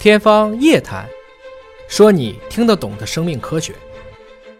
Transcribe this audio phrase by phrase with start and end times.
[0.00, 1.04] 天方夜谭，
[1.88, 3.74] 说你听得懂的生命科学。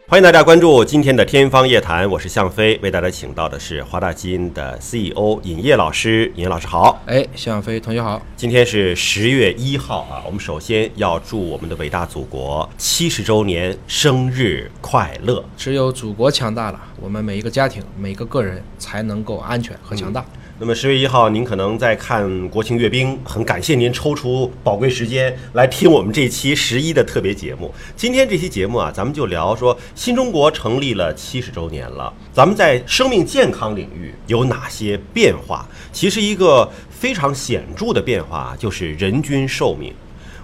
[0.08, 6.26] 欢迎大家关注今天的《天方夜谭》，我是向飞，为大家请到的是华大基因的 CEO 尹烨老师。
[6.34, 8.20] 尹烨老师好，哎，向飞同学好。
[8.34, 15.44] 今天是十月一号啊，我们首先要祝我们的伟大祖国七十周年生日快乐。
[15.56, 20.24] 只有祖国强大了，我们每一个家庭、每个个人才能够安全和强大。
[20.60, 27.72] 那么十月一号，您可能在看国庆阅兵，很感谢您抽出宝贵时间来听我们这期十一的特别节目。
[27.94, 35.64] 今天这期节目啊，咱们就聊说新中国成立了七十周年了，咱们在生命健康领域有哪些变化？
[35.92, 39.94] 其实一个非常显著的变化就是人均寿命。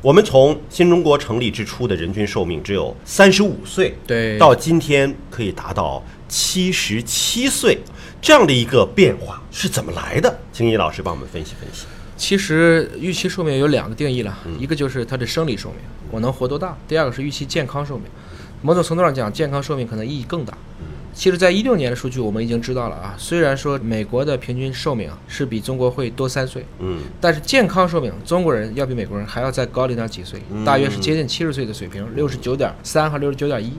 [0.01, 7.77] 我们从新中国成立之初的人均寿命只有三十五岁，对，到今天可以达到七十七岁。
[8.25, 10.35] 这样的一个变化是怎么来的？
[10.51, 11.85] 请尹老师帮我们分析分析。
[12.17, 18.07] 其实预期寿命有两个定义了，一个就是它的生理寿命，我能活多大；第二个是预期健康寿命。
[18.63, 20.57] 某种程度上讲，健康寿命可能意义更大。
[21.13, 33.75] 其实，在一六年的数据我们已经知道了啊，虽然说美国的平均寿命是比中国会多三岁，嗯，但是健康寿命中国人要比美国人还要再高零点几岁，大约是接近七十岁的水平，六十九点三和六十九点一。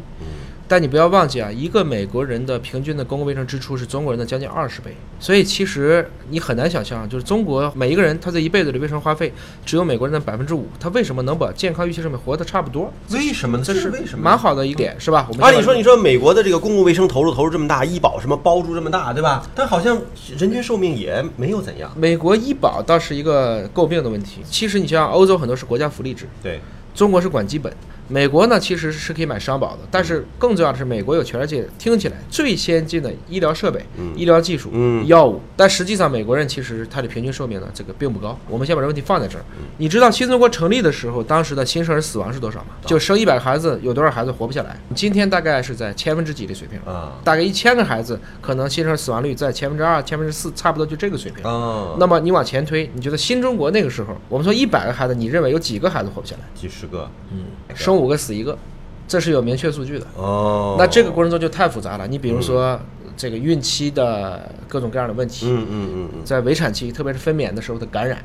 [0.68, 9.32] 但你不要忘记啊，一个美国人的平均的公共卫生支出是中国人的将近二十倍，所以其实你很难想象，就是中国每一个人他这一辈子的卫生花费
[9.64, 12.92] 只有美国人的百分之五，他为什么能把健康预期寿命活得差不多？
[13.12, 13.64] 为什么呢？
[13.64, 14.24] 这是为什么？
[14.24, 15.30] 蛮好的一点，是吧？
[15.40, 19.48] 按理说，你说美国的这个公共卫生投入投入这么大，医保什么包住这么大，对吧？
[19.54, 20.02] 但好像
[20.36, 21.92] 人均寿命也没有怎样。
[21.96, 24.42] 美国医保倒是一个诟病的问题。
[24.50, 26.60] 其实你像欧洲很多是国家福利制，对，
[26.96, 27.72] 中国是管基本。
[28.08, 33.84] 美国呢，其实是可以买商保的，但是更重要的是，美国有全世界听起来最先进的医疗设备、
[34.16, 34.72] 医疗技术、
[35.06, 38.38] 药物，但实际上美国人其实他的平均寿命呢，这个并不高。
[38.48, 39.46] 我们先把这问题放在这儿。
[39.78, 42.68] 你知道新中国成立的时候，当时的新生儿死亡是多少吗？
[42.86, 44.80] 就生一百个孩子，有多少孩子活不下来？
[44.94, 51.96] 今天大概是在千分之几的水平啊，大概一千个孩子，可能新生儿死亡率在千分之二、千分之四，差不多就这个水平啊。
[51.98, 56.42] 那么你往前推，你觉得新中国那个时候，我们说一百个孩子，你认为有几个孩子活不下来？
[56.54, 58.58] 几十个，嗯，生五个死一个。
[59.08, 60.76] 这是有明确数据的哦。
[60.80, 62.08] 那这个过程中就太复杂了。
[62.08, 62.80] 你比如说
[63.16, 68.18] 这个孕期的各种各样的问题，嗯嗯嗯在围产期，特别是分娩的时候的感染，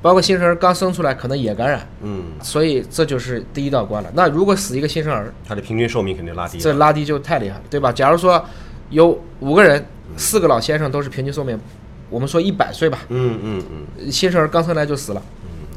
[0.00, 4.10] 包括新生儿刚生出来可能也感染，嗯，所以这就是第一道关了。
[4.14, 7.92] 那如果死一个新生儿，他的平均寿命肯定拉低，这拉低就太厉害了，对吧？
[7.92, 8.42] 假如说
[8.88, 9.84] 有五个人，
[10.16, 11.60] 四个老先生都是平均寿命，
[12.08, 15.22] 我们说一百岁吧，嗯嗯嗯，新生儿刚生来就死了，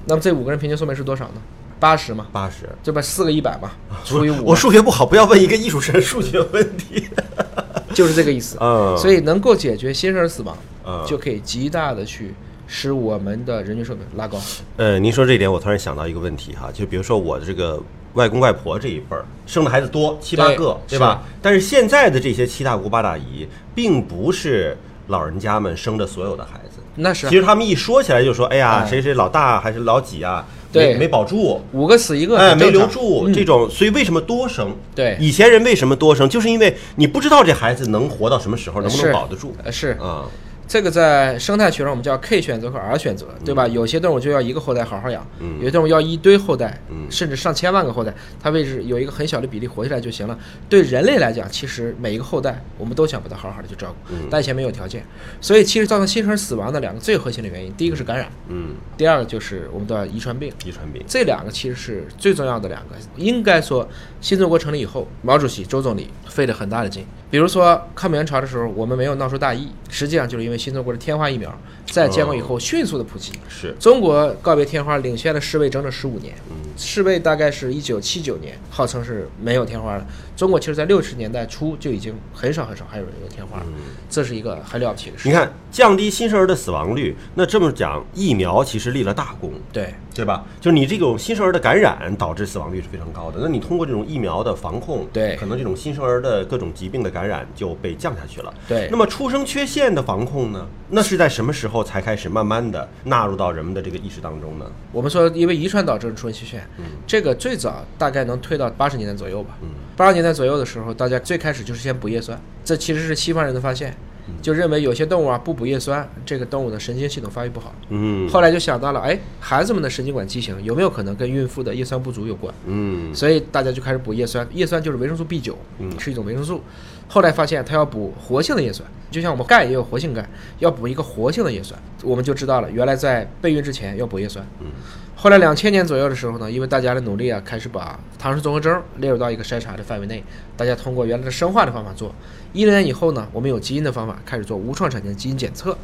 [0.06, 1.42] 那么这五个人平均寿命是多少呢？
[1.80, 3.72] 八十嘛，八十，这不四个一百嘛，
[4.04, 4.46] 除以五。
[4.46, 7.08] 我数学不好，不要问一个艺术生数学问题，
[7.96, 8.58] 就是这个意思。
[8.60, 12.34] 嗯，所以能够解决新生儿死亡，嗯，就可以极大的去
[12.68, 14.38] 使我们的人均寿命拉高。
[14.78, 17.82] 呃，您说这点，我突然想到一个问题哈，就比如说我的这个
[18.14, 21.24] 外公外婆这一辈儿生的孩子多七八个，对吧？
[21.42, 26.69] 但是现在的这些七大姑八大姨，并不是老人家们生的所有的孩子。
[27.00, 30.46] 那是，其实他们一说起来就说，哎呀，谁谁老大还是老几啊？
[30.72, 34.76] 对，没保住，五个死一个，哎，没留住这种，所以为什么多生？
[34.94, 39.56] 对，以前人为什么多生，就是因为你不知道这孩子能活到什么时候，能不能保得住？
[39.72, 39.98] 是。
[40.00, 40.26] 啊。
[40.70, 43.68] 这个在生态学上我们叫 K 选择和 R 选择，对吧？
[43.68, 45.26] 有些动物就要一个后代好好养，
[45.58, 50.38] 有些动物要一堆后代，甚至上千万个后代，它为置有一个很小的比例活下来就行了。
[50.70, 55.04] 对人类来讲，其实每一个后代我们都想把它好好的去照顾，但以前没有条件，
[55.42, 62.96] 所以其实造成新生儿死亡的两个最核心的原因，第一个是感染，嗯，第二个就是我们的遗传病，遗传病，这两个其实是最重要的两个。
[63.16, 63.90] 应该说，
[64.22, 67.04] 新中国成立以后，毛主席、周总理费了很大的劲。
[67.32, 71.54] 比如说抗美援朝的时候，我们没有闹出大疫，实际上就是因为新中国的天花疫苗
[71.86, 73.34] 在建国以后迅速的普及。
[73.48, 73.76] 是。
[73.80, 76.34] 中国告别天花，领先了世卫整整十五年。
[76.76, 83.66] 世卫大概是一九七九年号称是没有天花的，中国其实在六十年代初就已经很少很少还有人有天花了，
[84.10, 85.28] 这是一个很了不起的事。
[85.28, 89.94] 你看，降低新生儿的死亡率，那这么讲，疫苗其实立了大功，对。
[90.12, 90.44] 对吧？
[90.60, 98.54] 就是你这种新生儿的感染导致死亡率是非常高的，那你通过这种疫苗的防控，对，可能这种新生儿的各种疾病的感染就被降下去了。
[98.68, 100.68] 对，那么出生缺陷的防控呢？
[100.92, 104.66] 那是在什么时候才开始慢慢的纳入到人们的这个意识当中呢？
[104.92, 109.58] 我们说，因为遗传导致的出生缺陷，嗯，这个最早大概能推到八十年代左右吧。
[109.62, 113.96] 嗯，八十年代左右的时候，大家最开始就是先补叶酸，这其实是西方人的发现，
[114.42, 117.72] 就认为有些动物啊不补叶酸，这个动物的神经系统发育不好。
[117.90, 122.52] 嗯，后来就想到了，哎，孩子们的神经管畸形有没有可能跟孕妇的叶酸不足有关？
[122.66, 126.64] 嗯，所以大家就开始补叶酸，叶酸就是维生素 B 九，嗯，是一种维生素。
[127.12, 130.24] 后来发现它要补活性的叶酸，就像我们钙也有活性钙，
[130.60, 134.46] 要补一个活性的叶酸，我们就知道了，原来在备孕之前要补叶酸。
[134.60, 134.68] 嗯，
[135.16, 140.24] 后来两千年左右的时候呢，因为大家的努力啊，开始把唐氏综合征列入到一个筛查的范围内，
[140.56, 142.14] 大家通过原来的生化的方法做。
[142.54, 145.76] 一零年以后呢，我们有基因的方法开始做无创产前基因检测，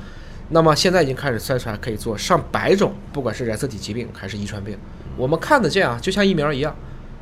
[0.50, 4.78] 那么现在已经开始筛查，可以做上百种，不管是染色体疾病还是遗传病，
[5.18, 6.76] 我们看得见啊，就像疫苗一样。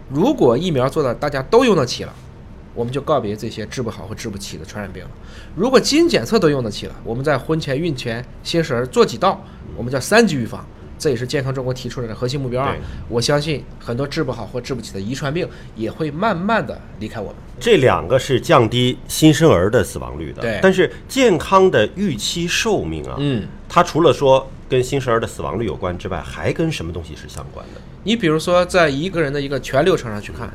[0.09, 2.13] 如果疫苗做的大家都用得起了，
[2.73, 5.09] 我们就告别这些治不好和治不起的传染病了。
[5.55, 9.43] 如果基因检测都用得起了，我们在婚前、孕前、新生儿做几道，
[9.75, 10.65] 我们叫三级预防，
[10.97, 12.75] 这也是健康中国提出来的核心目标啊。
[13.07, 17.35] 我相信很多治不好或治不起的遗传病也会慢慢的离开我们。
[17.59, 20.59] 这两个是降低新生儿的死亡率的，对。
[20.61, 27.81] 但是健康的预期寿命啊，嗯，它除了说跟新生儿的死亡率有关之外，还跟什么东西是相关的？
[28.03, 30.51] 你比如说，在一个人的一个全流程上去看。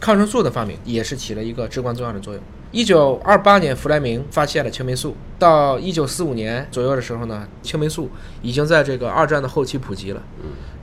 [0.00, 2.42] 抗生素的发明也是起了一个至关重要的作用。
[2.72, 8.08] 一九二八年，弗莱明发现了青霉素，到一九四五年左右的时候呢，青霉素
[8.42, 10.22] 已经在这个二战的后期普及了。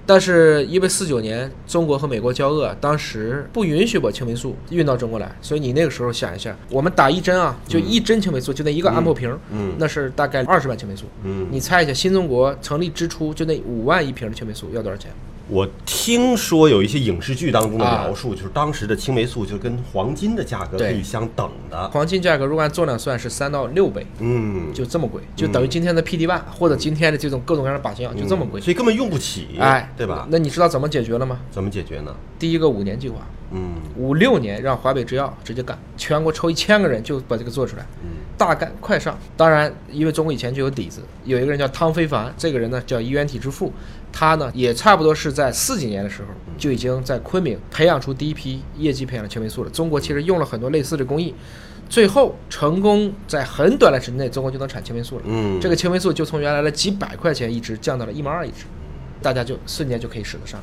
[0.05, 11.05] 但是因为四九年中国和美国交恶，当时不允许把青霉素运到中国来，所以你那个时候想一下，我们打一针啊，就一针青霉素，就那一个安布瓶，嗯，那是大概二十万青霉素。
[11.23, 15.11] 嗯，你猜一下，新中国成立之初就那五万一瓶的青霉素要多少钱？
[15.49, 21.89] 我听说有一些影视剧当中的描述，就是当时的青霉素就跟黄金的价格可以相等的。
[21.89, 30.27] 黄金价格如果按重量算是三到六倍，嗯，就这么贵，就等于今天的 PD one 或者今天的这种各种各样的靶向就这么贵，所以根本用不起，哎，对吧？
[30.29, 31.39] 那你知道怎么解决了吗？
[31.49, 32.13] 怎么解决呢？
[32.37, 39.17] 第一个五年计划，嗯，五六年让华北制药直接干，全国抽一千个人就把这个做出来，嗯，大干快上。
[39.35, 43.71] 当然，因为中国以前就有底子，有一个人叫汤非凡，这个人呢叫医源体之父。
[44.11, 49.69] 他呢，也差不多是在四几年的时候，就已经在昆明培养出第一批业绩培养的青霉素了。
[49.69, 51.35] 中国其实用了很多类似的工艺，
[51.87, 55.21] 最后成功在很短的时间内，中国就能产青霉素了。
[55.25, 58.65] 嗯，这个青霉素就从原来的几百块钱一支降到了一毛二一支，
[59.21, 60.59] 大家就瞬间就可以使得上。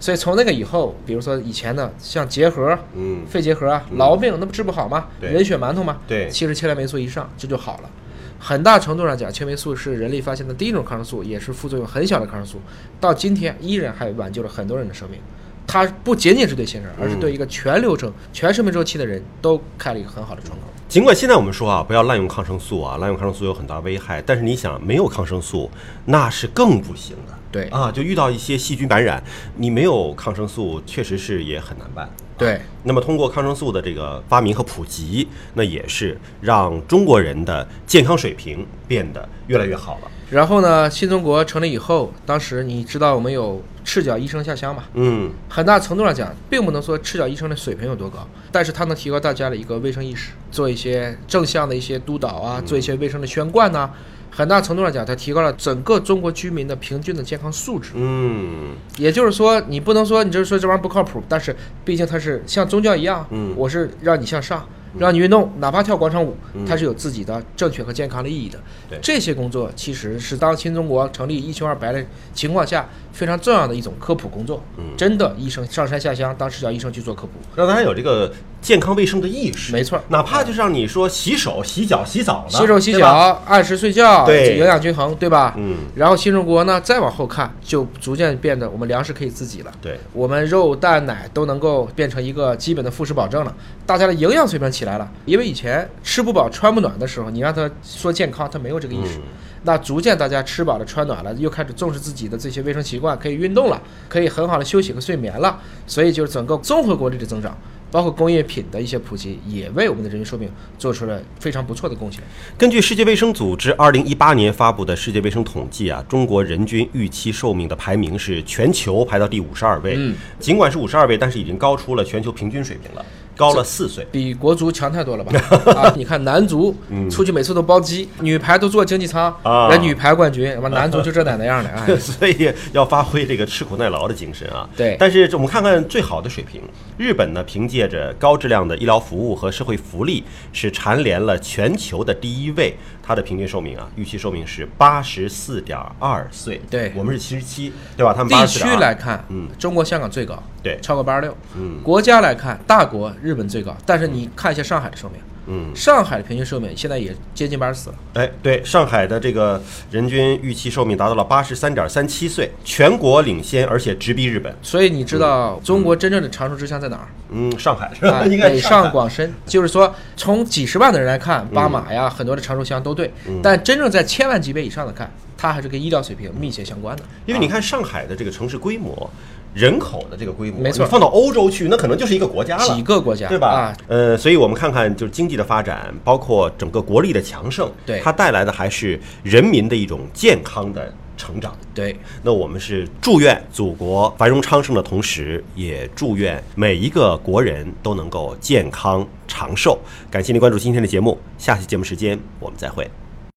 [0.00, 5.06] 所以从那个以后，比如说以前的像结核、嗯，肺结核啊、痨病，那不治不好吗？
[5.20, 5.98] 人血馒头吗？
[6.06, 7.90] 对，七十七来霉素一上，这就好了。
[8.38, 12.60] 很大程度上讲，青霉素是人类发现的第一种抗生素，也是副作用很小的抗生素。
[13.00, 15.18] 到今天依然还挽救了很多人的生命。
[15.66, 20.66] 它不仅仅是对新生儿，而是对一个全流程、全生命周期的人都开了一个很好的窗口。
[20.88, 24.22] 尽管现在我们说啊，不要滥用抗生素啊，滥用抗生素有很大危害。
[24.22, 25.70] 但是你想，没有抗生素
[26.06, 27.34] 那是更不行的。
[27.52, 29.22] 对啊，就遇到一些细菌感染，
[29.56, 32.08] 你没有抗生素，确实是也很难办。
[32.38, 40.10] 对，那么通过抗生素的这个发明和普及，那也是让中国人的健康水平变得越来越好了。
[40.30, 44.84] 然后呢，新中国成立以后，当时你知道我们有赤脚医生下乡嘛？
[44.92, 53.90] 嗯，很大程度上讲，并不能说赤脚医生的水平有多高，但是它能提高大家的一个卫生意识，做一些正向的一些督导啊，做一些卫生的宣贯呐。
[54.30, 57.90] 很大程度上讲，它提高了整个中国居民的平均的健康素质。
[57.94, 64.64] 嗯，也就是说，你不能说你就是说这玩意儿不靠谱，但是毕竟它是像宗教一样，嗯，我是让你向上，
[64.96, 66.36] 让你运动，哪怕跳广场舞，
[66.66, 68.58] 它是有自己的正确和健康的意义的。
[68.88, 74.62] 对，这些工作其实是当新中国成立一穷二白的情况下非常重要的一种科普工作。
[74.76, 78.32] 嗯，真的，医生上山下乡当赤脚医生去做科普，让大家有这个。
[78.60, 85.54] 健康卫生的意识，没错，哪怕就是让你说洗手、洗脚、洗澡洗手、洗脚，按时睡觉，对，营养均衡，对吧？
[85.56, 85.76] 嗯。
[85.94, 93.54] 然后新中国呢，再往后看，就逐渐变得我们粮食可以自己了，对，我们肉、蛋、奶都能够变成一个基本的副食保证了，
[93.86, 95.10] 大家的营养水平起来了。
[95.24, 99.18] 因为以前吃不饱穿不暖的时候，你让他说健康，他没有这个意识。
[99.64, 107.58] 那逐渐大家吃饱了穿暖了，又开始重视自己的这些卫生习惯，可以运动了，可以很好的休息和睡眠了，所以就是整个综合国力的增长。
[107.90, 110.46] 包括工业品的一些普及，也为我们的人均寿命
[110.78, 112.22] 做出了非常不错的贡献。
[112.58, 119.94] 根据世界卫生组织二零一八年发布的世界卫生统计啊，中国人均预期寿命的排名是全球排到第五十二位。
[119.96, 123.02] 嗯，尽管是五十二位，但是已经高出了全球平均水平了。
[123.38, 125.32] 高了四岁，比国足强太多了吧？
[125.72, 126.74] 啊， 你看男足
[127.08, 129.32] 出去每次都包机，女排都坐经济舱，
[129.70, 134.68] 人女排冠军，完男足就这奶那样的，啊， 所以要发挥这个吃苦耐劳的精神啊。
[134.76, 136.60] 对，但是我们看看最好的水平，
[136.96, 142.76] 日本呢，凭借着高质量的医疗服务和社会福利，是蝉联了全球的第一位。
[143.08, 146.60] 它的平均寿命啊，预期寿命是八十四点二岁。
[146.68, 148.12] 对，我们是七十七，对吧？
[148.12, 151.34] 他们地区来看，嗯，中国香港最高，对，超过八十六。
[151.56, 155.37] 嗯，国家来看，大国日本最高，但是你看一下上海的寿命，嗯，
[155.74, 157.96] 上海的平均寿命现在也接近八十四了。
[158.14, 164.54] 哎，对，上海的这个人均预期寿命达到了八十三点三七岁，全国领先，而且直逼日本。
[164.62, 167.08] 所以你知道中国真正的长寿之乡在哪儿？
[167.30, 169.32] 嗯，上海 是吧，北上广深。
[169.46, 173.12] 就是说，从几十万的人来看，巴马呀，很多的长寿乡都对。
[173.42, 177.02] 但真正在千万级别以上的看，它还是跟医疗水平密切相关的。
[177.26, 179.10] 因为你看上海的这个城市规模。
[179.54, 183.48] 人口的这个规模，没错，放到欧洲去，那可能就是一个国家了，几个国家，对吧？
[183.48, 191.56] 啊，呃，所以我们看看，就是经济的发展，包括整个国力的强盛，对它带来的还是人民的一种健康的成长。
[191.74, 199.78] 对，那我们是祝愿祖国繁荣昌盛的同时，也祝愿每一个国人都能够健康长寿。
[200.10, 202.88] 感谢您关注今天的节目，下期节目时间我们再会。